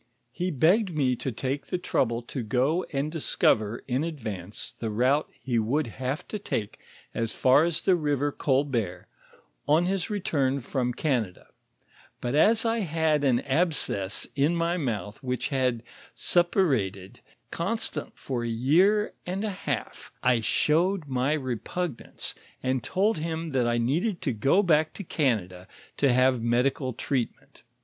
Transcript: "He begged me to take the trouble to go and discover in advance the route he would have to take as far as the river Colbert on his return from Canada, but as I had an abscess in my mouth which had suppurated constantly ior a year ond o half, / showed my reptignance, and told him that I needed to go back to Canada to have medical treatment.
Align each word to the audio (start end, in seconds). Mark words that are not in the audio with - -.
"He 0.31 0.49
begged 0.49 0.89
me 0.97 1.15
to 1.17 1.31
take 1.31 1.67
the 1.67 1.77
trouble 1.77 2.23
to 2.23 2.41
go 2.41 2.83
and 2.91 3.11
discover 3.11 3.83
in 3.87 4.03
advance 4.03 4.71
the 4.71 4.89
route 4.89 5.29
he 5.39 5.59
would 5.59 5.85
have 6.01 6.27
to 6.29 6.39
take 6.39 6.79
as 7.13 7.33
far 7.33 7.65
as 7.65 7.83
the 7.83 7.95
river 7.95 8.31
Colbert 8.31 9.07
on 9.67 9.85
his 9.85 10.09
return 10.09 10.59
from 10.59 10.91
Canada, 10.91 11.49
but 12.19 12.33
as 12.33 12.65
I 12.65 12.79
had 12.79 13.23
an 13.23 13.41
abscess 13.41 14.25
in 14.35 14.55
my 14.55 14.75
mouth 14.75 15.21
which 15.21 15.49
had 15.49 15.83
suppurated 16.15 17.19
constantly 17.51 18.13
ior 18.39 18.43
a 18.47 18.49
year 18.49 19.13
ond 19.27 19.45
o 19.45 19.49
half, 19.49 20.11
/ 20.27 20.41
showed 20.43 21.05
my 21.07 21.37
reptignance, 21.37 22.33
and 22.63 22.83
told 22.83 23.19
him 23.19 23.51
that 23.51 23.67
I 23.67 23.77
needed 23.77 24.19
to 24.23 24.33
go 24.33 24.63
back 24.63 24.93
to 24.93 25.03
Canada 25.03 25.67
to 25.97 26.11
have 26.11 26.41
medical 26.41 26.91
treatment. 26.91 27.61